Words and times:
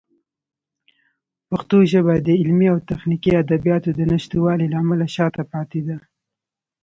پښتو 1.49 1.77
ژبه 1.91 2.13
د 2.19 2.29
علمي 2.39 2.67
او 2.73 2.79
تخنیکي 2.89 3.31
ادبیاتو 3.43 3.89
د 3.95 4.01
نشتوالي 4.11 4.67
له 4.69 4.77
امله 4.83 5.05
شاته 5.15 5.43
پاتې 5.51 5.79
ده. 5.87 5.97